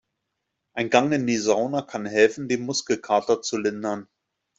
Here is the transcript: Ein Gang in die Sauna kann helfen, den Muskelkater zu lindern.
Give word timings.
Ein 0.73 0.89
Gang 0.89 1.11
in 1.11 1.27
die 1.27 1.37
Sauna 1.37 1.83
kann 1.83 2.07
helfen, 2.07 2.47
den 2.47 2.65
Muskelkater 2.65 3.43
zu 3.43 3.59
lindern. 3.59 4.07